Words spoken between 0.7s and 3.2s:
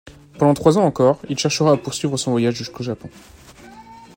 ans encore, il cherchera à poursuivre son voyage jusqu’au Japon.